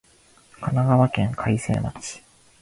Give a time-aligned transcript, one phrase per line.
[0.59, 2.23] 神奈川県開成町